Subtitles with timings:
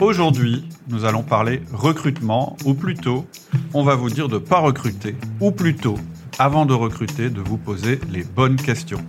[0.00, 3.26] Aujourd'hui, nous allons parler recrutement, ou plutôt,
[3.74, 5.96] on va vous dire de pas recruter, ou plutôt,
[6.38, 9.04] avant de recruter, de vous poser les bonnes questions.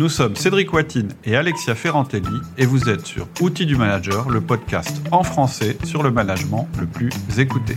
[0.00, 4.40] Nous sommes Cédric Watine et Alexia Ferrantelli et vous êtes sur Outils du Manager, le
[4.40, 7.76] podcast en français sur le management le plus écouté.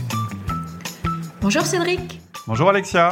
[1.40, 2.20] Bonjour Cédric.
[2.48, 3.10] Bonjour Alexia.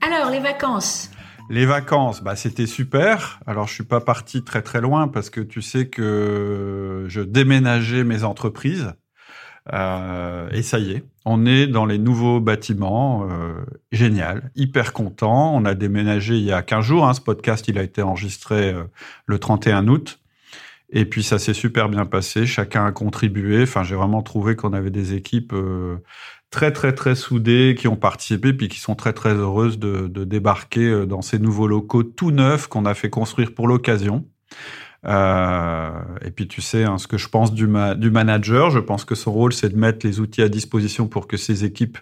[0.00, 1.10] Alors, les vacances
[1.50, 3.40] les vacances, bah, c'était super.
[3.46, 8.04] Alors, je suis pas parti très très loin parce que tu sais que je déménageais
[8.04, 8.94] mes entreprises.
[9.72, 13.28] Euh, et ça y est, on est dans les nouveaux bâtiments.
[13.30, 15.54] Euh, génial, hyper content.
[15.54, 17.06] On a déménagé il y a 15 jours.
[17.06, 17.14] Hein.
[17.14, 18.84] Ce podcast, il a été enregistré euh,
[19.26, 20.20] le 31 août.
[20.96, 22.46] Et puis ça s'est super bien passé.
[22.46, 23.64] Chacun a contribué.
[23.64, 25.96] Enfin, j'ai vraiment trouvé qu'on avait des équipes euh,
[26.50, 30.88] très très très soudées qui ont participé puis qui sont très très heureuses de, débarquer
[30.88, 34.24] euh, dans ces nouveaux locaux tout neufs qu'on a fait construire pour l'occasion.
[35.04, 35.90] Euh,
[36.24, 37.66] et puis tu sais hein, ce que je pense du,
[37.96, 38.70] du manager.
[38.70, 41.64] Je pense que son rôle c'est de mettre les outils à disposition pour que ses
[41.64, 41.98] équipes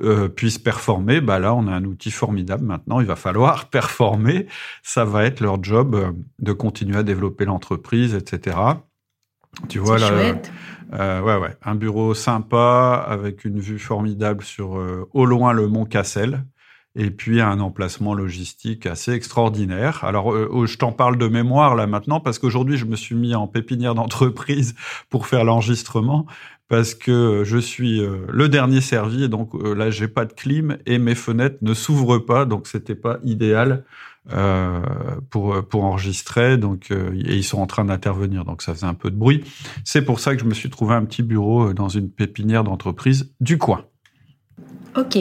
[0.00, 1.20] euh, puissent performer.
[1.20, 2.64] Bah là, on a un outil formidable.
[2.64, 4.46] Maintenant, il va falloir performer.
[4.82, 8.56] Ça va être leur job euh, de continuer à développer l'entreprise, etc.
[9.68, 10.10] Tu vois là,
[10.92, 15.66] euh, ouais, ouais, un bureau sympa avec une vue formidable sur euh, au loin le
[15.66, 16.44] mont Cassel
[16.94, 20.04] et puis un emplacement logistique assez extraordinaire.
[20.04, 23.14] Alors, euh, oh, je t'en parle de mémoire là maintenant parce qu'aujourd'hui, je me suis
[23.14, 24.74] mis en pépinière d'entreprise
[25.10, 26.26] pour faire l'enregistrement
[26.68, 30.98] parce que je suis le dernier servi et donc là, j'ai pas de clim et
[30.98, 33.84] mes fenêtres ne s'ouvrent pas, donc c'était pas idéal
[34.32, 34.80] euh,
[35.30, 36.56] pour pour enregistrer.
[36.56, 39.44] Donc euh, et ils sont en train d'intervenir, donc ça faisait un peu de bruit.
[39.84, 42.64] C'est pour ça que je me suis trouvé un petit bureau euh, dans une pépinière
[42.64, 43.84] d'entreprise du coin.
[44.96, 45.16] Ok.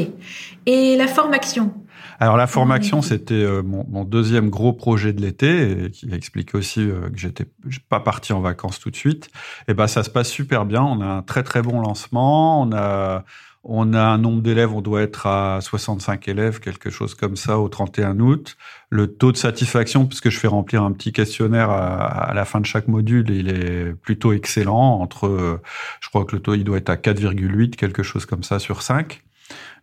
[0.65, 1.71] Et la formation?
[2.19, 7.17] Alors la formation, c'était mon, mon, deuxième gros projet de l'été, qui explique aussi que
[7.17, 7.45] j'étais
[7.89, 9.29] pas parti en vacances tout de suite.
[9.67, 10.83] Et ben ça se passe super bien.
[10.83, 12.61] On a un très très bon lancement.
[12.61, 13.23] On a
[13.67, 17.57] on a un nombre d'élèves, on doit être à 65 élèves, quelque chose comme ça,
[17.57, 18.57] au 31 août.
[18.91, 22.65] Le taux de satisfaction, puisque je fais remplir un petit questionnaire à, la fin de
[22.67, 25.01] chaque module, il est plutôt excellent.
[25.01, 25.59] Entre,
[25.99, 28.83] je crois que le taux, il doit être à 4,8, quelque chose comme ça sur
[28.83, 29.23] 5.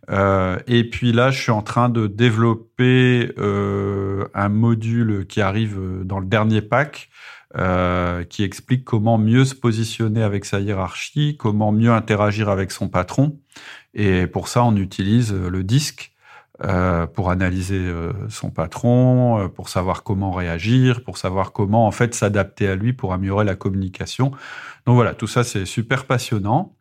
[0.09, 5.79] Euh, et puis là, je suis en train de développer euh, un module qui arrive
[6.03, 7.09] dans le dernier pack
[7.55, 12.89] euh, qui explique comment mieux se positionner avec sa hiérarchie, comment mieux interagir avec son
[12.89, 13.39] patron.
[13.93, 16.13] Et pour ça, on utilise le disque
[16.63, 22.15] euh, pour analyser euh, son patron, pour savoir comment réagir, pour savoir comment en fait
[22.15, 24.31] s'adapter à lui pour améliorer la communication.
[24.87, 26.75] Donc voilà, tout ça c'est super passionnant.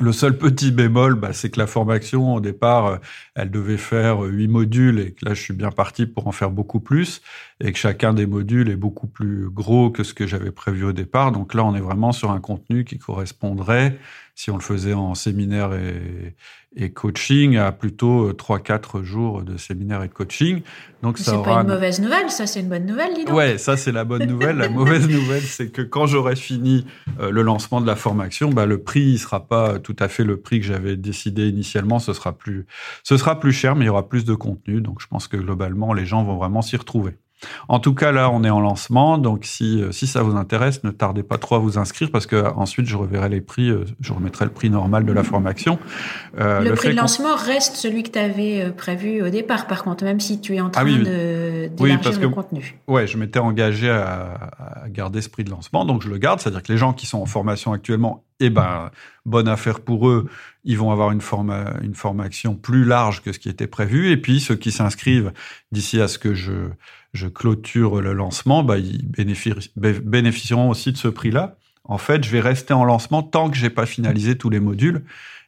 [0.00, 2.96] Le seul petit bémol, bah, c'est que la formation, au départ, euh,
[3.34, 6.32] elle devait faire euh, huit modules et que là, je suis bien parti pour en
[6.32, 7.20] faire beaucoup plus
[7.60, 10.92] et que chacun des modules est beaucoup plus gros que ce que j'avais prévu au
[10.92, 11.30] départ.
[11.30, 13.98] Donc là, on est vraiment sur un contenu qui correspondrait
[14.34, 16.34] si on le faisait en séminaire et,
[16.76, 20.62] et coaching, à plutôt 3-4 euh, jours de séminaire et de coaching.
[21.02, 23.36] Donc ça C'est pas une mauvaise nouvelle, ça c'est une bonne nouvelle, dis donc.
[23.36, 24.56] Ouais, ça c'est la bonne nouvelle.
[24.56, 26.86] la mauvaise nouvelle, c'est que quand j'aurai fini
[27.20, 30.24] euh, le lancement de la formation, bah, le prix il sera pas tout à fait
[30.24, 31.98] le prix que j'avais décidé initialement.
[31.98, 32.66] Ce sera plus,
[33.02, 34.80] ce sera plus cher, mais il y aura plus de contenu.
[34.80, 37.16] Donc je pense que globalement, les gens vont vraiment s'y retrouver.
[37.68, 40.84] En tout cas, là, on est en lancement, donc si, euh, si ça vous intéresse,
[40.84, 43.84] ne tardez pas trop à vous inscrire parce que ensuite je reverrai les prix, euh,
[44.00, 45.78] je remettrai le prix normal de la formation.
[46.38, 50.04] Euh, le, prix de lancement reste celui que tu avais prévu au départ, par contre,
[50.04, 52.76] même si tu es en train ah oui, de d'élargir le contenu.
[52.86, 54.50] Ouais, je m'étais engagé à,
[54.84, 57.06] à, garder ce prix de lancement, donc je le garde, c'est-à-dire que les gens qui
[57.06, 58.90] sont en formation actuellement, eh ben,
[59.24, 60.28] bonne affaire pour eux,
[60.64, 64.16] ils vont avoir une, forma, une formation plus large que ce qui était prévu, et
[64.16, 65.32] puis ceux qui s'inscrivent
[65.70, 66.52] d'ici à ce que je
[67.12, 71.56] je clôture le lancement, bah, ils bénéficieront aussi de ce prix-là.
[71.84, 75.04] En fait, je vais rester en lancement tant que j'ai pas finalisé tous les modules.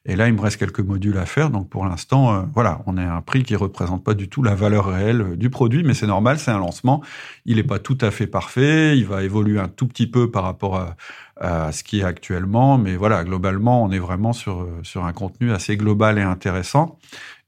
[0.07, 1.49] Et là, il me reste quelques modules à faire.
[1.49, 4.43] Donc, pour l'instant, euh, voilà, on est à un prix qui représente pas du tout
[4.43, 7.03] la valeur réelle euh, du produit, mais c'est normal, c'est un lancement.
[7.47, 8.99] Il n'est pas tout à fait parfait.
[8.99, 10.97] Il va évoluer un tout petit peu par rapport à,
[11.39, 12.77] à ce qui est actuellement.
[12.77, 16.99] Mais voilà, globalement, on est vraiment sur, sur un contenu assez global et intéressant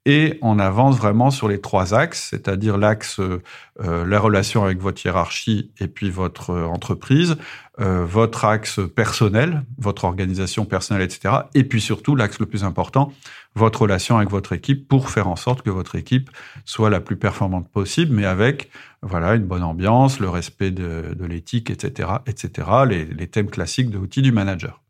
[0.06, 5.04] et on avance vraiment sur les trois axes, c'est-à-dire l'axe euh, la relation avec votre
[5.04, 7.36] hiérarchie et puis votre euh, entreprise,
[7.80, 11.34] euh, votre axe personnel, votre organisation personnelle, etc.
[11.54, 13.12] Et puis surtout l'axe le plus important,
[13.56, 16.30] votre relation avec votre équipe pour faire en sorte que votre équipe
[16.64, 18.70] soit la plus performante possible, mais avec
[19.02, 22.68] voilà une bonne ambiance, le respect de, de l'éthique, etc., etc.
[22.88, 24.82] Les, les, thèmes classiques de outils du manager.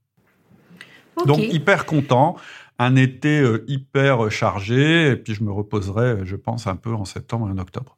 [1.24, 2.36] Donc hyper content
[2.78, 6.92] un été euh, hyper chargé, et puis je me reposerai, euh, je pense, un peu
[6.92, 7.96] en septembre et en octobre.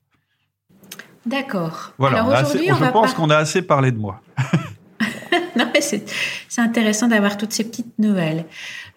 [1.27, 1.93] D'accord.
[1.99, 4.23] Voilà, Alors je pense qu'on a assez parlé de moi.
[5.57, 6.05] non, c'est
[6.59, 8.47] intéressant d'avoir toutes ces petites nouvelles.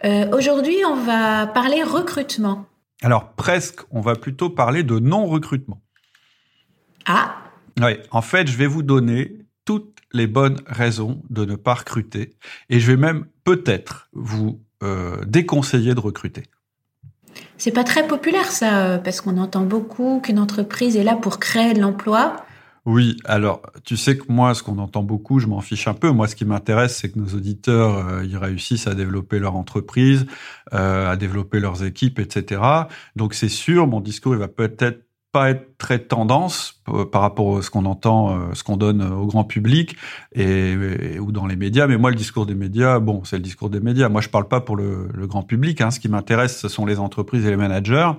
[0.03, 2.65] Euh, aujourd'hui, on va parler recrutement.
[3.01, 5.81] Alors presque, on va plutôt parler de non-recrutement.
[7.05, 7.35] Ah
[7.81, 12.35] Oui, en fait, je vais vous donner toutes les bonnes raisons de ne pas recruter
[12.69, 16.43] et je vais même peut-être vous euh, déconseiller de recruter.
[17.57, 21.73] C'est pas très populaire ça, parce qu'on entend beaucoup qu'une entreprise est là pour créer
[21.73, 22.35] de l'emploi.
[22.85, 26.09] Oui, alors tu sais que moi, ce qu'on entend beaucoup, je m'en fiche un peu.
[26.09, 30.25] Moi, ce qui m'intéresse, c'est que nos auditeurs, euh, ils réussissent à développer leur entreprise,
[30.73, 32.61] euh, à développer leurs équipes, etc.
[33.15, 37.57] Donc c'est sûr, mon discours, il va peut-être pas être très tendance euh, par rapport
[37.57, 39.95] à ce qu'on entend, euh, ce qu'on donne au grand public
[40.33, 41.87] et, ou dans les médias.
[41.87, 44.09] Mais moi, le discours des médias, bon, c'est le discours des médias.
[44.09, 45.79] Moi, je parle pas pour le, le grand public.
[45.81, 45.91] Hein.
[45.91, 48.11] Ce qui m'intéresse, ce sont les entreprises et les managers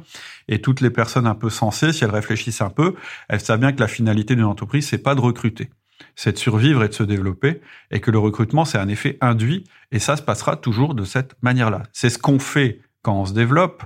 [0.49, 1.93] et toutes les personnes un peu sensées.
[1.93, 2.95] Si elles réfléchissent un peu,
[3.29, 5.71] elles savent bien que la finalité d'une entreprise, c'est pas de recruter,
[6.17, 7.61] c'est de survivre et de se développer,
[7.91, 11.37] et que le recrutement, c'est un effet induit, et ça se passera toujours de cette
[11.43, 11.85] manière-là.
[11.93, 13.85] C'est ce qu'on fait quand on se développe,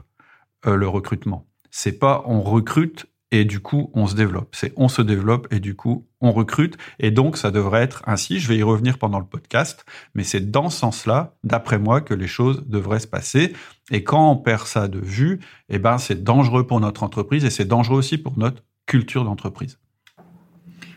[0.67, 1.46] euh, le recrutement.
[1.70, 4.55] C'est pas on recrute et du coup on se développe.
[4.55, 8.38] C'est on se développe et du coup on recrute et donc ça devrait être ainsi.
[8.38, 9.84] Je vais y revenir pendant le podcast,
[10.14, 13.52] mais c'est dans ce sens-là, d'après moi, que les choses devraient se passer.
[13.90, 17.50] Et quand on perd ça de vue, eh ben c'est dangereux pour notre entreprise et
[17.50, 19.78] c'est dangereux aussi pour notre culture d'entreprise.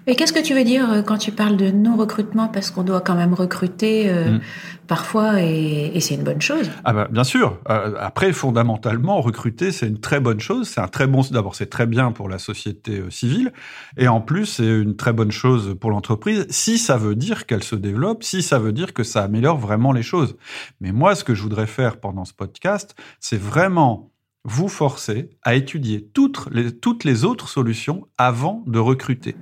[0.09, 2.99] Et qu'est-ce que tu veux dire euh, quand tu parles de non-recrutement Parce qu'on doit
[2.99, 4.41] quand même recruter euh, mm.
[4.87, 6.67] parfois et, c'est une bonne chose.
[6.83, 7.59] Ah bah, bien sûr.
[7.69, 10.67] Euh, après, fondamentalement, recruter, c'est une très bonne chose.
[10.67, 11.21] C'est un très bon.
[11.29, 13.53] D'abord, c'est très bien pour la société civile,
[13.97, 17.63] et en plus, c'est une très bonne chose pour l'entreprise si ça veut dire qu'elle
[17.63, 20.37] se développe, si ça veut dire que ça améliore vraiment les choses.
[20.81, 24.11] Mais moi, ce que je voudrais faire pendant ce podcast, c'est vraiment
[24.43, 29.35] vous forcer à étudier toutes les, toutes les autres solutions avant de recruter.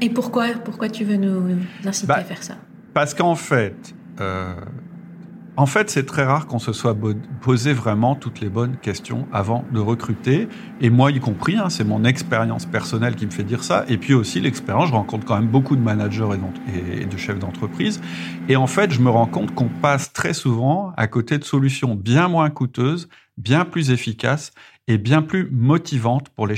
[0.00, 2.56] Et pourquoi, pourquoi tu veux nous inciter bah, à faire ça
[2.92, 4.54] Parce qu'en fait, euh,
[5.58, 6.94] en fait, c'est très rare qu'on se soit
[7.40, 10.48] posé vraiment toutes les bonnes questions avant de recruter.
[10.82, 13.86] Et moi, y compris, hein, c'est mon expérience personnelle qui me fait dire ça.
[13.88, 16.28] Et puis aussi l'expérience, je rencontre quand même beaucoup de managers
[16.74, 18.02] et, de chefs d'entreprise.
[18.50, 21.94] Et en fait, je me rends compte qu'on passe très souvent à côté de solutions
[21.94, 23.08] bien moins coûteuses,
[23.38, 24.52] bien plus efficaces
[24.88, 26.56] est bien plus motivante pour les,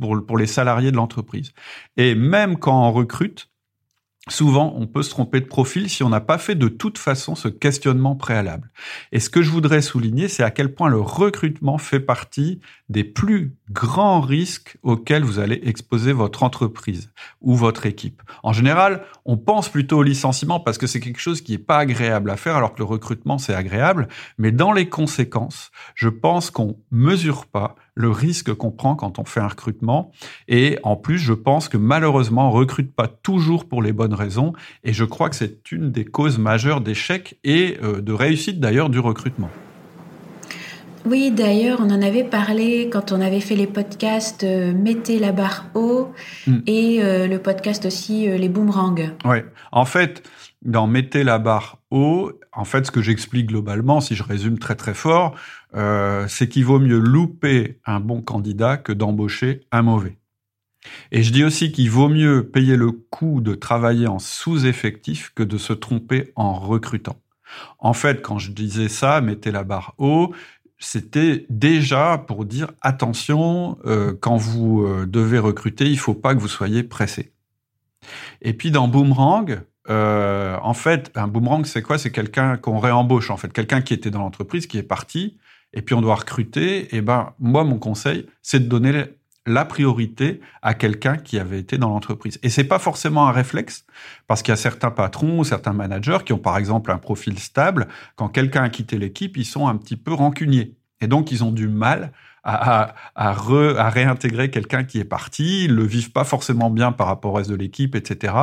[0.00, 1.52] pour, pour les salariés de l'entreprise.
[1.96, 3.50] Et même quand on recrute,
[4.28, 7.36] Souvent, on peut se tromper de profil si on n'a pas fait de toute façon
[7.36, 8.72] ce questionnement préalable.
[9.12, 12.58] Et ce que je voudrais souligner, c'est à quel point le recrutement fait partie
[12.88, 17.10] des plus grands risques auxquels vous allez exposer votre entreprise
[17.40, 18.22] ou votre équipe.
[18.42, 21.78] En général, on pense plutôt au licenciement parce que c'est quelque chose qui n'est pas
[21.78, 24.08] agréable à faire alors que le recrutement, c'est agréable.
[24.38, 29.24] Mais dans les conséquences, je pense qu'on mesure pas le risque qu'on prend quand on
[29.24, 30.12] fait un recrutement.
[30.46, 34.52] Et en plus, je pense que malheureusement, on recrute pas toujours pour les bonnes raisons.
[34.84, 38.90] Et je crois que c'est une des causes majeures d'échec et euh, de réussite d'ailleurs
[38.90, 39.50] du recrutement.
[41.06, 45.30] Oui, d'ailleurs, on en avait parlé quand on avait fait les podcasts euh, Mettez la
[45.30, 46.12] barre haut
[46.48, 46.58] hmm.
[46.66, 48.96] et euh, le podcast aussi Les boomerangs.
[49.24, 49.38] Oui,
[49.70, 50.28] en fait,
[50.62, 54.74] dans Mettez la barre haut, en fait, ce que j'explique globalement, si je résume très
[54.74, 55.36] très fort,
[55.76, 60.16] euh, c'est qu'il vaut mieux louper un bon candidat que d'embaucher un mauvais.
[61.12, 65.42] Et je dis aussi qu'il vaut mieux payer le coût de travailler en sous-effectif que
[65.42, 67.20] de se tromper en recrutant.
[67.78, 70.34] En fait, quand je disais ça, mettez la barre haut,
[70.78, 76.40] c'était déjà pour dire attention, euh, quand vous euh, devez recruter, il faut pas que
[76.40, 77.32] vous soyez pressé.
[78.42, 81.96] Et puis dans Boomerang, en fait, un boomerang, c'est quoi?
[81.96, 85.38] C'est quelqu'un qu'on réembauche, en fait, quelqu'un qui était dans l'entreprise, qui est parti,
[85.72, 89.04] et puis on doit recruter, et ben moi mon conseil, c'est de donner
[89.46, 92.38] la priorité à quelqu'un qui avait été dans l'entreprise.
[92.42, 93.86] Et c'est pas forcément un réflexe,
[94.26, 97.38] parce qu'il y a certains patrons ou certains managers qui ont par exemple un profil
[97.38, 97.88] stable.
[98.16, 100.76] Quand quelqu'un a quitté l'équipe, ils sont un petit peu rancuniers.
[101.00, 102.12] Et donc, ils ont du mal
[102.48, 107.08] à, à, à réintégrer quelqu'un qui est parti, ils le vivent pas forcément bien par
[107.08, 108.34] rapport au reste de l'équipe, etc.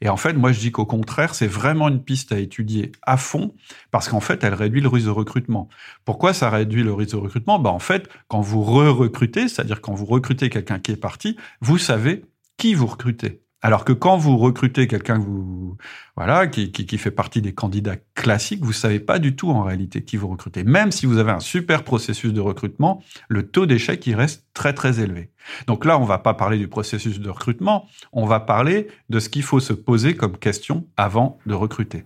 [0.00, 3.16] Et en fait, moi, je dis qu'au contraire, c'est vraiment une piste à étudier à
[3.16, 3.54] fond,
[3.92, 5.68] parce qu'en fait, elle réduit le risque de recrutement.
[6.04, 7.60] Pourquoi ça réduit le risque de recrutement?
[7.60, 11.78] Bah, En fait, quand vous re-recrutez, c'est-à-dire quand vous recrutez quelqu'un qui est parti, vous
[11.78, 12.24] savez
[12.56, 13.43] qui vous recrutez.
[13.64, 15.78] Alors que quand vous recrutez quelqu'un vous
[16.18, 20.04] voilà qui, qui, fait partie des candidats classiques, vous savez pas du tout en réalité
[20.04, 20.64] qui vous recrutez.
[20.64, 24.74] Même si vous avez un super processus de recrutement, le taux d'échec il reste très
[24.74, 25.30] très élevé.
[25.66, 29.30] Donc là, on va pas parler du processus de recrutement, on va parler de ce
[29.30, 32.04] qu'il faut se poser comme question avant de recruter.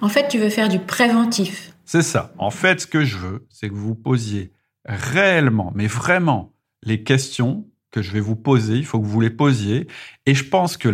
[0.00, 1.74] En fait, tu veux faire du préventif.
[1.84, 2.32] C'est ça.
[2.38, 4.52] En fait, ce que je veux, c'est que vous posiez
[4.84, 9.30] réellement, mais vraiment, les questions que je vais vous poser, il faut que vous les
[9.30, 9.86] posiez.
[10.26, 10.88] Et je pense que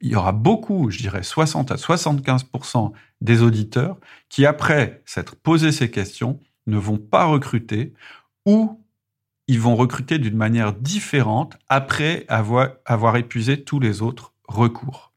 [0.00, 3.98] il y aura beaucoup, je dirais 60 à 75% des auditeurs
[4.28, 7.92] qui, après s'être posé ces questions, ne vont pas recruter
[8.46, 8.82] ou
[9.48, 15.12] ils vont recruter d'une manière différente après avoir, avoir épuisé tous les autres recours.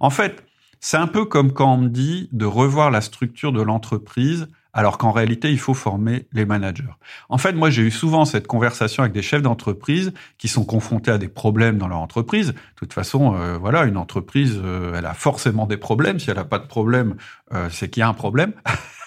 [0.00, 0.44] En fait,
[0.80, 4.98] c'est un peu comme quand on me dit de revoir la structure de l'entreprise alors
[4.98, 6.82] qu'en réalité, il faut former les managers.
[7.28, 11.12] En fait, moi, j'ai eu souvent cette conversation avec des chefs d'entreprise qui sont confrontés
[11.12, 12.48] à des problèmes dans leur entreprise.
[12.48, 16.18] De toute façon, euh, voilà, une entreprise, euh, elle a forcément des problèmes.
[16.18, 17.14] Si elle n'a pas de problème,
[17.52, 18.52] euh, c'est qu'il y a un problème.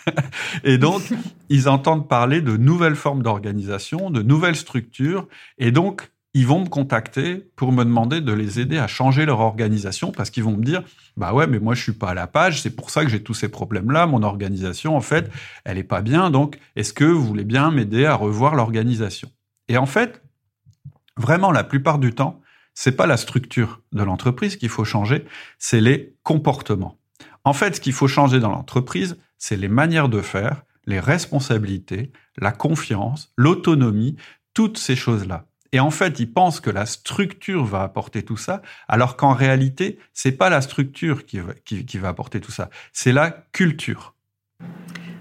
[0.64, 1.02] et donc,
[1.50, 6.70] ils entendent parler de nouvelles formes d'organisation, de nouvelles structures, et donc ils vont me
[6.70, 10.64] contacter pour me demander de les aider à changer leur organisation parce qu'ils vont me
[10.64, 10.84] dire
[11.16, 13.24] bah ouais mais moi je suis pas à la page c'est pour ça que j'ai
[13.24, 15.32] tous ces problèmes là mon organisation en fait
[15.64, 19.30] elle est pas bien donc est-ce que vous voulez bien m'aider à revoir l'organisation?
[19.68, 20.22] Et en fait
[21.18, 22.42] vraiment la plupart du temps
[22.74, 25.26] c'est pas la structure de l'entreprise qu'il faut changer
[25.58, 27.00] c'est les comportements.
[27.46, 32.12] En fait ce qu'il faut changer dans l'entreprise c'est les manières de faire les responsabilités
[32.38, 34.18] la confiance l'autonomie
[34.54, 35.46] toutes ces choses là
[35.78, 40.00] et en fait, ils pensent que la structure va apporter tout ça, alors qu'en réalité,
[40.12, 44.16] c'est pas la structure qui va, qui, va apporter tout ça, c'est la culture.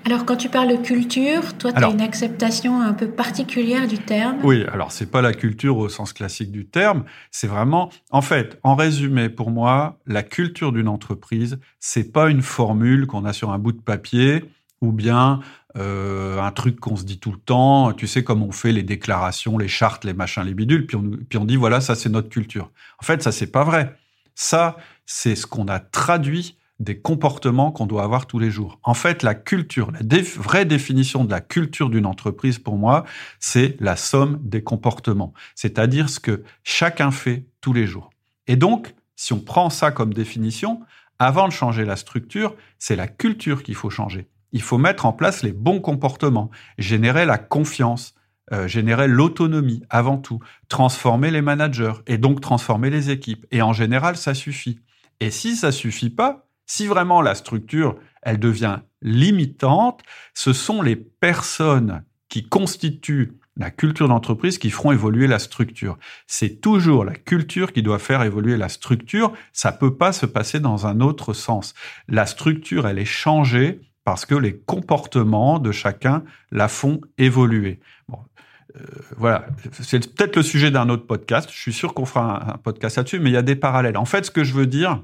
[0.07, 3.99] Alors, quand tu parles de culture, toi, tu as une acceptation un peu particulière du
[3.99, 4.39] terme?
[4.45, 8.59] Oui, alors c'est pas la culture au sens classique du terme, c'est vraiment, en fait,
[8.63, 13.51] en résumé, pour moi, la culture d'une entreprise, c'est pas une formule qu'on a sur
[13.51, 14.43] un bout de papier
[14.81, 15.41] ou bien
[15.77, 18.83] euh, un truc qu'on se dit tout le temps, tu sais, comme on fait les
[18.83, 22.09] déclarations, les chartes, les machins, les bidules, puis on, puis on dit, voilà, ça c'est
[22.09, 22.71] notre culture.
[23.01, 23.97] En fait, ça c'est pas vrai.
[24.35, 28.79] Ça, c'est ce qu'on a traduit des comportements qu'on doit avoir tous les jours.
[28.83, 33.05] En fait, la culture, la vraie définition de la culture d'une entreprise, pour moi,
[33.41, 38.11] c'est la somme des comportements, c'est-à-dire ce que chacun fait tous les jours.
[38.47, 40.81] Et donc, si on prend ça comme définition,
[41.19, 45.13] avant de changer la structure, c'est la culture qu'il faut changer il faut mettre en
[45.13, 48.15] place les bons comportements, générer la confiance,
[48.53, 53.45] euh, générer l'autonomie avant tout, transformer les managers et donc transformer les équipes.
[53.51, 54.81] Et en général, ça suffit.
[55.21, 60.01] Et si ça suffit pas, si vraiment la structure, elle devient limitante,
[60.33, 65.99] ce sont les personnes qui constituent la culture d'entreprise qui feront évoluer la structure.
[66.27, 69.35] C'est toujours la culture qui doit faire évoluer la structure.
[69.53, 71.75] Ça peut pas se passer dans un autre sens.
[72.09, 76.23] La structure, elle est changée parce que les comportements de chacun
[76.53, 77.81] la font évoluer.
[78.09, 78.81] Euh,
[79.17, 81.51] voilà, c'est peut-être le sujet d'un autre podcast.
[81.53, 83.97] Je suis sûr qu'on fera un, podcast là-dessus, mais il y a des parallèles.
[83.97, 85.03] En fait, ce que je veux dire,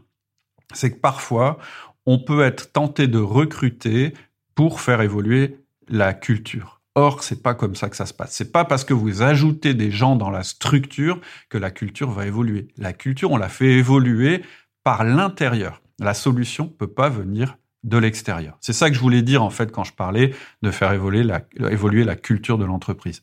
[0.73, 1.59] c'est que parfois,
[2.07, 4.15] on peut être tenté de recruter
[4.55, 6.81] pour faire évoluer la culture.
[6.95, 8.33] Or, c'est pas comme ça que ça se passe.
[8.33, 12.29] C'est pas parce que vous ajoutez des gens dans la structure que la culture va
[12.29, 12.69] évoluer.
[12.77, 14.43] La culture, on la fait évoluer
[14.85, 15.83] par l'intérieur.
[15.99, 18.57] La solution peut pas venir de l'extérieur.
[18.61, 21.43] C'est ça que je voulais dire en fait quand je parlais de faire évoluer la,
[21.71, 23.23] évoluer la culture de l'entreprise.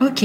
[0.00, 0.24] Ok.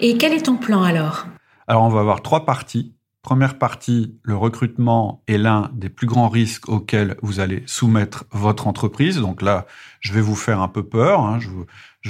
[0.00, 1.26] Et quel est ton plan alors?
[1.66, 2.94] Alors on va avoir trois parties.
[3.22, 8.68] Première partie, le recrutement est l'un des plus grands risques auxquels vous allez soumettre votre
[8.68, 9.18] entreprise.
[9.18, 9.66] Donc là,
[10.00, 11.20] je vais vous faire un peu peur.
[11.20, 11.40] Hein.
[11.40, 11.48] Je,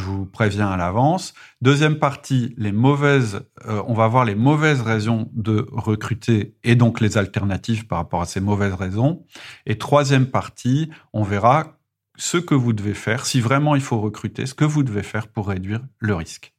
[0.00, 1.34] vous, préviens à l'avance.
[1.60, 7.00] Deuxième partie, les mauvaises, euh, on va voir les mauvaises raisons de recruter et donc
[7.00, 9.24] les alternatives par rapport à ces mauvaises raisons.
[9.66, 11.78] Et troisième partie, on verra
[12.16, 15.28] ce que vous devez faire, si vraiment il faut recruter, ce que vous devez faire
[15.28, 16.52] pour réduire le risque.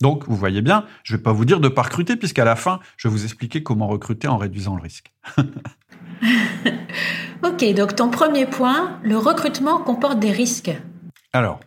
[0.00, 2.56] Donc, vous voyez bien, je ne vais pas vous dire de pas recruter, puisqu'à la
[2.56, 5.12] fin, je vais vous expliquer comment recruter en réduisant le risque.
[7.42, 10.72] ok, donc ton premier point, le recrutement comporte des risques.
[11.32, 11.60] Alors,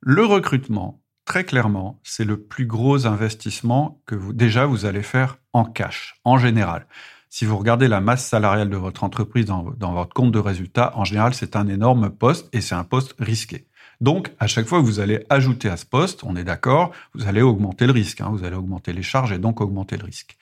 [0.00, 5.36] le recrutement, très clairement, c'est le plus gros investissement que vous, déjà vous allez faire
[5.52, 6.86] en cash, en général.
[7.28, 11.04] Si vous regardez la masse salariale de votre entreprise dans, votre compte de résultat, en
[11.04, 13.67] général, c'est un énorme poste et c'est un poste risqué.
[14.00, 17.26] Donc, à chaque fois que vous allez ajouter à ce poste, on est d'accord, vous
[17.26, 20.36] allez augmenter le risque, hein, vous allez augmenter les charges et donc augmenter le risque.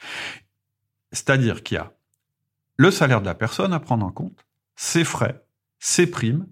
[1.13, 1.93] C'est-à-dire qu'il y a
[2.77, 4.45] le salaire de la personne à prendre en compte,
[4.75, 5.43] ses frais,
[5.79, 6.47] ses primes,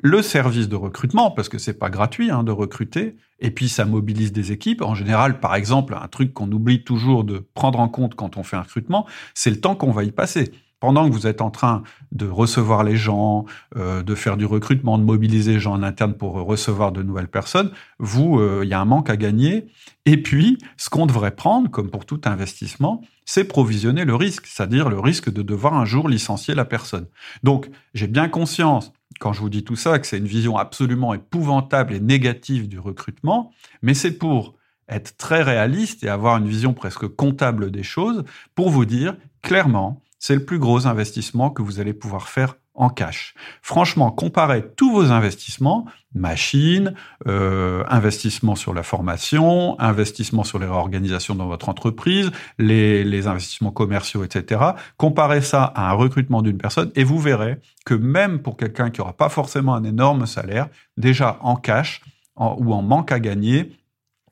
[0.00, 3.84] le service de recrutement, parce que c'est pas gratuit hein, de recruter, et puis ça
[3.84, 4.80] mobilise des équipes.
[4.80, 8.42] En général, par exemple, un truc qu'on oublie toujours de prendre en compte quand on
[8.42, 10.52] fait un recrutement, c'est le temps qu'on va y passer.
[10.80, 11.82] Pendant que vous êtes en train
[12.12, 16.14] de recevoir les gens, euh, de faire du recrutement, de mobiliser les gens en interne
[16.14, 19.66] pour recevoir de nouvelles personnes, vous, euh, il y a un manque à gagner.
[20.06, 24.88] Et puis, ce qu'on devrait prendre, comme pour tout investissement, c'est provisionner le risque, c'est-à-dire
[24.88, 27.06] le risque de devoir un jour licencier la personne.
[27.42, 31.14] Donc, j'ai bien conscience quand je vous dis tout ça, que c'est une vision absolument
[31.14, 34.54] épouvantable et négative du recrutement, mais c'est pour
[34.88, 40.00] être très réaliste et avoir une vision presque comptable des choses, pour vous dire clairement,
[40.18, 43.34] c'est le plus gros investissement que vous allez pouvoir faire en cash.
[43.60, 45.84] Franchement, comparez tous vos investissements,
[46.14, 46.94] machines,
[47.26, 54.22] euh, investissements sur la formation, investissements sur les réorganisations dans votre entreprise, les, investissements commerciaux,
[54.22, 54.60] etc.
[54.96, 59.00] Comparez ça à un recrutement d'une personne et vous verrez que même pour quelqu'un qui
[59.00, 62.00] n'aura pas forcément un énorme salaire, déjà en cash
[62.36, 63.72] ou en manque à gagner,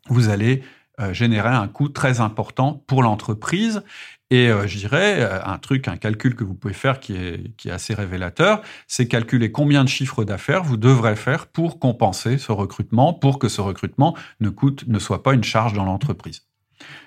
[0.08, 0.62] vous allez
[1.00, 3.82] euh, générer un coût très important pour l'entreprise
[4.30, 8.62] et euh, euh, un truc, un calcul que vous pouvez faire qui est, assez révélateur,
[8.88, 13.48] c'est calculer combien de chiffres d'affaires vous devrez faire pour compenser ce recrutement, pour que
[13.48, 16.42] ce recrutement ne soit pas une charge dans l'entreprise.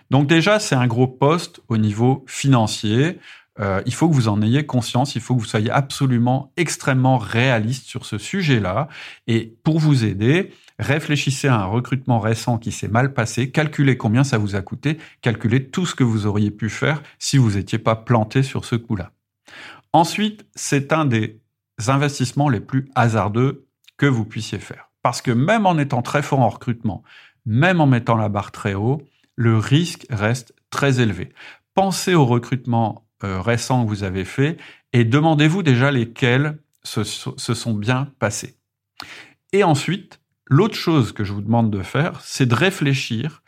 [0.09, 3.19] Donc déjà, c'est un gros poste au niveau financier.
[3.59, 7.17] Euh, il faut que vous en ayez conscience, il faut que vous soyez absolument extrêmement
[7.17, 8.87] réaliste sur ce sujet-là.
[9.27, 14.23] Et pour vous aider, Réfléchissez à un recrutement récent qui s'est mal passé, calculez combien
[14.23, 17.79] ça vous a coûté, calculez tout ce que vous auriez pu faire si vous n'étiez
[17.79, 19.11] pas planté sur ce coup-là.
[19.91, 21.41] Ensuite, c'est un des
[21.87, 23.67] investissements les plus hasardeux
[23.97, 24.89] que vous puissiez faire.
[25.01, 27.03] Parce que même en étant très fort en recrutement,
[27.45, 29.01] même en mettant la barre très haut,
[29.35, 31.33] le risque reste très élevé.
[31.73, 34.57] Pensez au recrutement euh, récent que vous avez fait
[34.93, 38.55] et demandez-vous déjà lesquels se, se sont bien passés.
[39.51, 40.19] Et ensuite,
[40.49, 43.43] L'autre chose que je vous demande de faire, c'est de réfléchir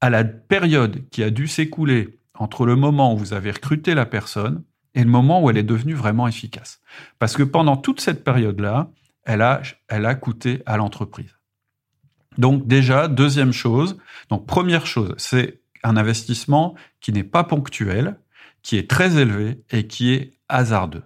[0.00, 4.04] à la période qui a dû s'écouler entre le moment où vous avez recruté la
[4.04, 4.64] personne
[4.94, 6.80] et le moment où elle est devenue vraiment efficace.
[7.18, 8.90] Parce que pendant toute cette période-là,
[9.24, 11.36] elle a, coûté à l'entreprise.
[12.38, 13.96] Donc déjà, deuxième chose,
[14.28, 18.18] donc première chose, c'est un investissement qui n'est pas ponctuel,
[18.62, 21.04] qui est très élevé et qui est hasardeux.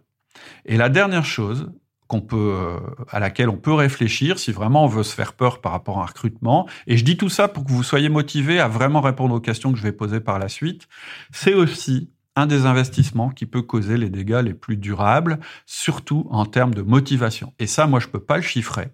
[0.64, 1.70] Et la dernière chose,
[2.10, 2.76] qu'on peut, euh,
[3.08, 6.02] à laquelle on peut réfléchir si vraiment on veut se faire peur par rapport à
[6.02, 6.68] un recrutement.
[6.88, 9.70] Et je dis tout ça pour que vous soyez motivé à vraiment répondre aux questions
[9.70, 10.88] que je vais poser par la suite.
[11.30, 16.46] C'est aussi un des investissements qui peut causer les dégâts les plus durables, surtout en
[16.46, 17.52] termes de motivation.
[17.60, 18.88] Et ça, moi, je peux pas le chiffrer.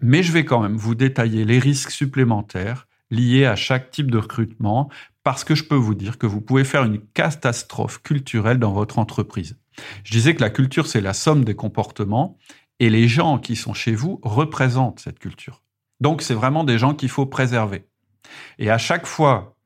[0.00, 4.18] Mais je vais quand même vous détailler les risques supplémentaires liés à chaque type de
[4.18, 4.88] recrutement,
[5.24, 9.00] parce que je peux vous dire que vous pouvez faire une catastrophe culturelle dans votre
[9.00, 9.56] entreprise.
[10.04, 12.38] Je disais que la culture, c'est la somme des comportements
[12.80, 15.62] et les gens qui sont chez vous représentent cette culture.
[16.00, 17.86] Donc, c'est vraiment des gens qu'il faut préserver.
[18.58, 19.56] Et à chaque fois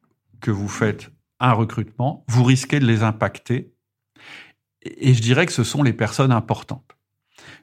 [0.41, 3.73] que vous faites un recrutement, vous risquez de les impacter.
[4.83, 6.97] Et je dirais que ce sont les personnes importantes.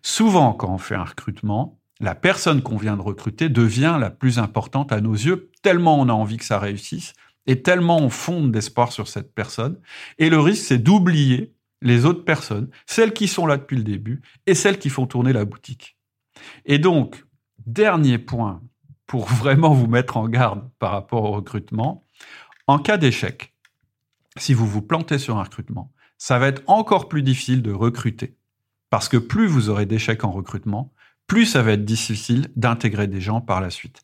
[0.01, 4.39] Souvent, quand on fait un recrutement, la personne qu'on vient de recruter devient la plus
[4.39, 7.13] importante à nos yeux, tellement on a envie que ça réussisse
[7.45, 9.79] et tellement on fonde d'espoir sur cette personne.
[10.17, 11.53] Et le risque, c'est d'oublier
[11.83, 15.33] les autres personnes, celles qui sont là depuis le début et celles qui font tourner
[15.33, 15.97] la boutique.
[16.65, 17.25] Et donc,
[17.65, 18.61] dernier point
[19.05, 22.05] pour vraiment vous mettre en garde par rapport au recrutement,
[22.67, 23.53] en cas d'échec,
[24.37, 28.37] si vous vous plantez sur un recrutement, ça va être encore plus difficile de recruter.
[28.89, 30.93] Parce que plus vous aurez d'échecs en recrutement,
[31.27, 34.03] plus ça va être difficile d'intégrer des gens par la suite.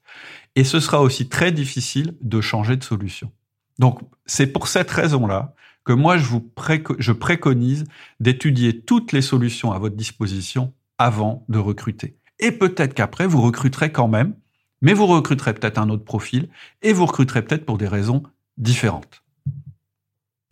[0.56, 3.32] Et ce sera aussi très difficile de changer de solution.
[3.78, 6.52] Donc, c'est pour cette raison-là que moi, je, vous
[7.00, 7.86] je préconise
[8.20, 12.18] d'étudier toutes les solutions à votre disposition avant de recruter.
[12.40, 14.36] Et peut-être qu'après, vous recruterez quand même,
[14.82, 16.50] mais vous recruterez peut-être un autre profil
[16.82, 18.24] et vous recruterez peut-être pour des raisons
[18.58, 19.24] différentes.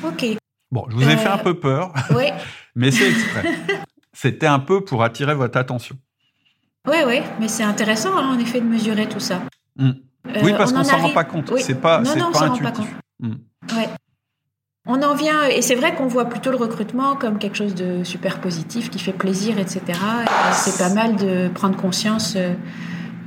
[0.04, 0.26] Ok.
[0.72, 2.26] Bon, je vous ai fait un euh, peu peur, oui.
[2.76, 3.44] mais c'est exprès.
[4.12, 5.98] C'était un peu pour attirer votre attention.
[6.88, 9.44] Oui, oui, mais c'est intéressant hein, en effet de mesurer tout ça.
[9.78, 9.92] Hmm.
[10.44, 11.58] oui, parce qu'on ne s'en rend pas compte.
[11.60, 12.66] C'est pas, non, non, pas intuitif.
[12.66, 12.88] Rend pas compte.
[13.20, 13.36] Hmm.
[13.78, 13.88] Ouais.
[14.88, 18.06] On en vient, et c'est vrai qu'on voit plutôt le recrutement comme quelque chose de
[18.06, 19.82] super positif, qui fait plaisir, etc.
[20.54, 22.54] c'est pas mal de prendre conscience euh,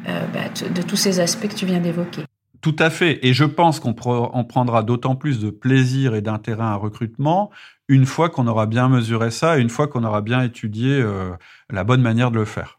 [0.08, 2.22] euh, bah, de tous ces aspects que tu viens d'évoquer.
[2.62, 3.18] Tout à fait.
[3.26, 7.50] Et je pense qu'on prendra d'autant plus de plaisir et d'intérêt à un recrutement
[7.88, 11.30] une fois qu'on aura bien mesuré ça et une fois qu'on aura bien étudié euh,
[11.70, 12.78] la bonne manière de le faire.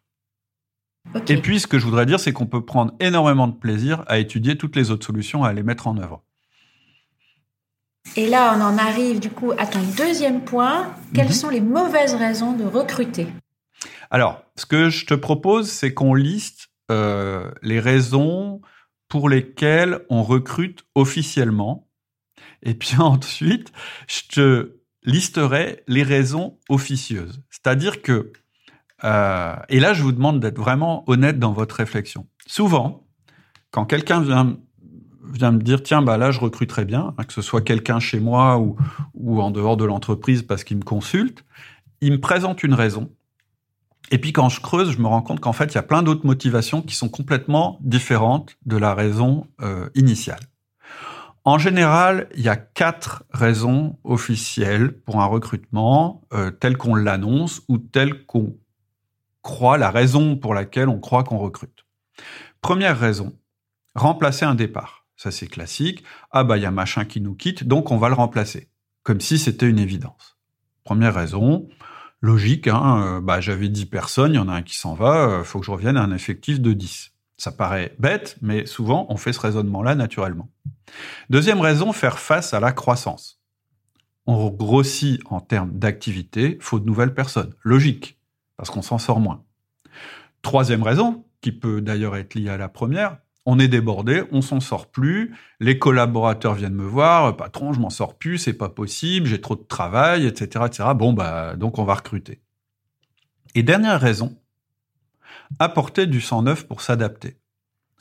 [1.27, 4.19] Et puis, ce que je voudrais dire, c'est qu'on peut prendre énormément de plaisir à
[4.19, 6.23] étudier toutes les autres solutions, à les mettre en œuvre.
[8.15, 10.93] Et là, on en arrive du coup à ton deuxième point.
[11.13, 11.33] Quelles mhm.
[11.33, 13.27] sont les mauvaises raisons de recruter?
[14.09, 18.61] Alors, ce que je te propose, c'est qu'on liste euh, les raisons
[19.07, 21.87] pour lesquelles on recrute officiellement.
[22.63, 23.71] Et puis ensuite,
[24.07, 27.41] je te listerai les raisons officieuses.
[27.49, 28.31] C'est-à-dire que,
[29.03, 32.27] euh, et là, je vous demande d'être vraiment honnête dans votre réflexion.
[32.45, 33.07] Souvent,
[33.71, 34.57] quand quelqu'un vient
[35.33, 38.19] vient me dire tiens bah là je recruterais bien hein, que ce soit quelqu'un chez
[38.19, 38.75] moi ou,
[39.13, 41.43] ou en dehors de l'entreprise parce qu'il me consulte
[42.01, 43.09] il me présente une raison
[44.11, 46.03] et puis quand je creuse je me rends compte qu'en fait il y a plein
[46.03, 50.41] d'autres motivations qui sont complètement différentes de la raison euh, initiale
[51.43, 57.61] En général, il y a quatre raisons officielles pour un recrutement euh, tel qu'on l'annonce
[57.67, 58.53] ou tel qu'on
[59.41, 61.85] croit, la raison pour laquelle on croit qu'on recrute.
[62.61, 63.33] Première raison,
[63.95, 65.00] remplacer un départ.
[65.21, 66.03] Ça, c'est classique.
[66.31, 68.69] Ah, bah, il y a machin qui nous quitte, donc on va le remplacer.
[69.03, 70.39] Comme si c'était une évidence.
[70.83, 71.69] Première raison,
[72.21, 75.27] logique, hein, euh, bah, j'avais 10 personnes, il y en a un qui s'en va,
[75.27, 77.11] il euh, faut que je revienne à un effectif de 10.
[77.37, 80.49] Ça paraît bête, mais souvent, on fait ce raisonnement-là naturellement.
[81.29, 83.43] Deuxième raison, faire face à la croissance.
[84.25, 87.53] On grossit en termes d'activité, faut de nouvelles personnes.
[87.61, 88.17] Logique,
[88.57, 89.43] parce qu'on s'en sort moins.
[90.41, 94.59] Troisième raison, qui peut d'ailleurs être liée à la première, on est débordé, on s'en
[94.59, 99.25] sort plus, les collaborateurs viennent me voir, patron, je m'en sors plus, c'est pas possible,
[99.25, 100.65] j'ai trop de travail, etc..
[100.95, 102.39] Bon, bah, donc on va recruter.
[103.55, 104.37] Et dernière raison,
[105.59, 107.37] apporter du sang neuf pour s'adapter.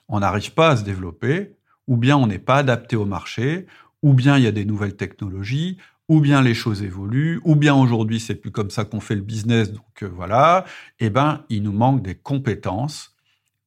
[0.09, 3.67] On n'arrive pas à se développer, ou bien on n'est pas adapté au marché,
[4.03, 7.75] ou bien il y a des nouvelles technologies, ou bien les choses évoluent, ou bien
[7.75, 10.65] aujourd'hui c'est plus comme ça qu'on fait le business, donc euh, voilà.
[10.99, 13.15] Eh ben, il nous manque des compétences,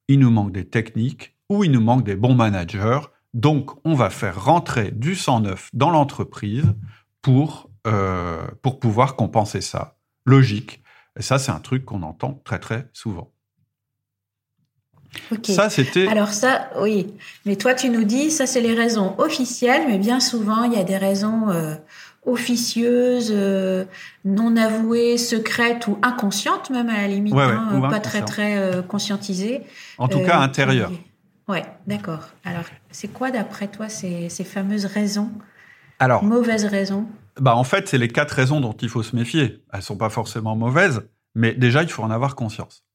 [0.08, 3.00] il nous manque des techniques, ou il nous manque des bons managers.
[3.34, 6.74] Donc, on va faire rentrer du sang neuf dans l'entreprise
[7.22, 9.98] pour euh, pour pouvoir compenser ça.
[10.26, 10.82] Logique.
[11.20, 13.32] Et ça, c'est un truc qu'on entend très très souvent.
[15.44, 16.08] Ça, c'était.
[16.08, 17.14] Alors ça, oui.
[17.46, 20.78] Mais toi, tu nous dis, ça, c'est les raisons officielles, mais bien souvent, il y
[20.78, 21.76] a des raisons euh,
[22.26, 23.86] officieuses, euh,
[24.26, 29.62] non avouées, secrètes ou inconscientes, même à la limite, hein, pas très très euh, conscientisées.
[29.98, 30.92] En tout cas, intérieures.
[31.48, 32.30] Ouais, d'accord.
[32.46, 35.32] Alors, c'est quoi, d'après toi, ces, ces fameuses raisons?
[36.00, 36.24] Alors.
[36.24, 37.08] Mauvaises raisons?
[37.40, 39.64] bah, en fait, c'est les quatre raisons dont il faut se méfier.
[39.72, 42.86] Elles sont pas forcément mauvaises, mais déjà, il faut en avoir conscience.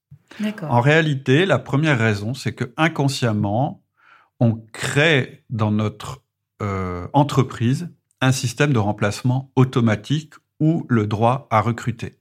[0.61, 3.83] En réalité, la première raison, c'est que inconsciemment,
[4.39, 6.23] on crée dans notre
[6.61, 7.89] euh, entreprise
[8.21, 12.18] un système de remplacement automatique ou le droit à recruter.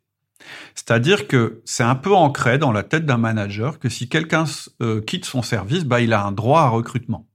[0.74, 4.44] C'est-à-dire que c'est un peu ancré dans la tête d'un manager que si quelqu'un
[4.80, 7.26] euh, quitte son service, bah, il a un droit à recrutement.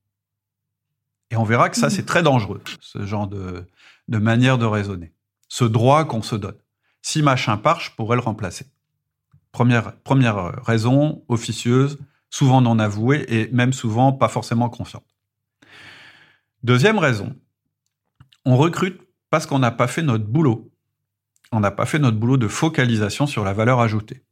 [1.31, 1.91] Et on verra que ça, mmh.
[1.91, 3.65] c'est très dangereux, ce genre de,
[4.07, 5.11] de manière de raisonner.
[5.49, 6.57] Ce droit qu'on se donne.
[7.01, 8.65] Si machin part, je pourrais le remplacer.
[9.51, 15.05] Première, première raison, officieuse, souvent non avouée et même souvent pas forcément consciente.
[16.63, 17.35] Deuxième raison,
[18.45, 20.71] on recrute parce qu'on n'a pas fait notre boulot.
[21.53, 24.23] On n'a pas fait notre boulot de focalisation sur la valeur ajoutée.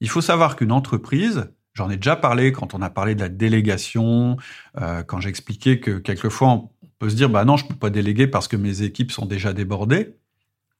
[0.00, 3.28] Il faut savoir qu'une entreprise, j'en ai déjà parlé quand on a parlé de la
[3.28, 4.36] délégation,
[4.80, 8.26] euh, quand j'expliquais que quelquefois on peut se dire bah non je peux pas déléguer
[8.26, 10.16] parce que mes équipes sont déjà débordées.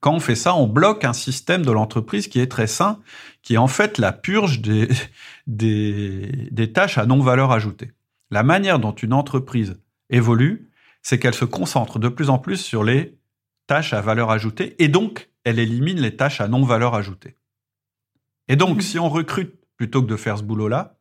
[0.00, 2.98] Quand on fait ça, on bloque un système de l'entreprise qui est très sain,
[3.42, 4.88] qui est en fait la purge des,
[5.46, 7.92] des, tâches à non-valeur ajoutée.
[8.32, 10.70] La manière dont une entreprise évolue,
[11.02, 13.16] c'est qu'elle se concentre de plus en plus sur les
[13.68, 17.36] tâches à valeur ajoutée et donc elle élimine les tâches à non-valeur ajoutée.
[18.48, 18.80] Et donc, mmh.
[18.82, 20.98] si on recrute plutôt que de faire ce boulot-là,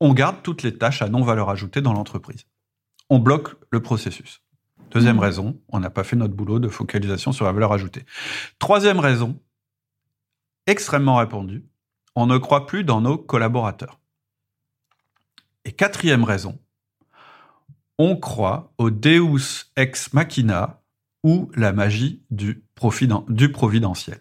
[0.00, 2.46] on garde toutes les tâches à non-valeur ajoutée dans l'entreprise.
[3.10, 4.42] On bloque le processus.
[4.90, 5.20] Deuxième mmh.
[5.20, 8.04] raison, on n'a pas fait notre boulot de focalisation sur la valeur ajoutée.
[8.58, 9.40] Troisième raison,
[10.66, 11.64] extrêmement répandue,
[12.14, 13.98] on ne croit plus dans nos collaborateurs.
[15.64, 16.58] Et quatrième raison,
[17.98, 20.83] on croit au Deus ex machina
[21.24, 22.62] ou la magie du,
[23.28, 24.20] du providentiel.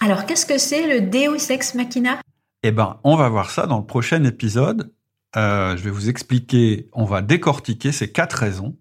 [0.00, 2.20] Alors, qu'est-ce que c'est le Deus ex machina?
[2.62, 4.92] Eh ben, on va voir ça dans le prochain épisode.
[5.36, 8.76] Euh, je vais vous expliquer, on va décortiquer ces quatre raisons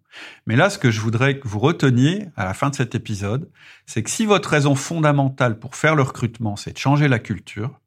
[0.46, 3.52] mais là, ce que je voudrais que vous reteniez à la fin de cet épisode,
[3.86, 7.80] c'est que si votre raison fondamentale pour faire le recrutement, c'est de changer la culture,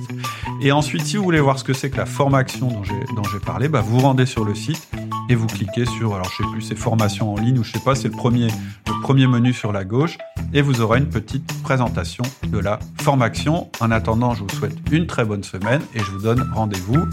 [0.62, 3.68] Et ensuite, si vous voulez voir ce que c'est que la formation dont j'ai, parlé,
[3.68, 4.88] bah, vous rendez sur le site
[5.28, 7.78] et vous cliquez sur, alors je sais plus, c'est formation en ligne ou je sais
[7.78, 10.16] pas, c'est le premier, le premier menu sur la gauche
[10.54, 13.70] et vous aurez une petite présentation de la formation.
[13.80, 17.04] En attendant, je vous souhaite une très bonne semaine et je vous donne rendez-vous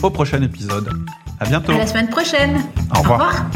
[0.00, 0.90] au prochain épisode.
[1.40, 1.72] À bientôt.
[1.72, 2.62] À la semaine prochaine.
[2.94, 3.20] Au revoir.
[3.20, 3.46] Au revoir.